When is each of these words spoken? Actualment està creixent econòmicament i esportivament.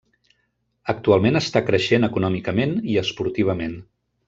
Actualment 0.93 1.37
està 1.41 1.61
creixent 1.67 2.09
econòmicament 2.09 2.75
i 2.95 2.99
esportivament. 3.05 3.79